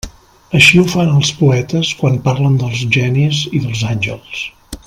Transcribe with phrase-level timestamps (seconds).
[0.59, 4.47] Així ho fan els poetes quan parlen dels genis i dels àngels.